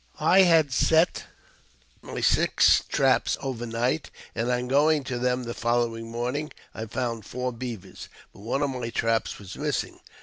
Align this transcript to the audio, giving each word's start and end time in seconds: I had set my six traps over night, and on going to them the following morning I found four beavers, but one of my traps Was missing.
I 0.19 0.41
had 0.41 0.71
set 0.73 1.25
my 2.01 2.21
six 2.21 2.83
traps 2.89 3.37
over 3.39 3.67
night, 3.67 4.09
and 4.33 4.49
on 4.49 4.67
going 4.67 5.03
to 5.03 5.19
them 5.19 5.43
the 5.43 5.53
following 5.53 6.09
morning 6.09 6.51
I 6.73 6.87
found 6.87 7.23
four 7.23 7.53
beavers, 7.53 8.09
but 8.33 8.39
one 8.39 8.63
of 8.63 8.71
my 8.71 8.89
traps 8.89 9.37
Was 9.37 9.55
missing. 9.57 9.99